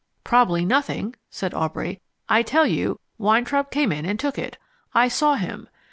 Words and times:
"Probably 0.23 0.65
nothing," 0.65 1.15
said 1.29 1.53
Aubrey. 1.53 2.01
"I 2.27 2.41
tell 2.41 2.65
you, 2.65 2.99
Weintraub 3.19 3.69
came 3.69 3.91
in 3.91 4.03
and 4.03 4.19
took 4.19 4.39
it. 4.39 4.57
I 4.95 5.07
saw 5.07 5.35
him. 5.35 5.69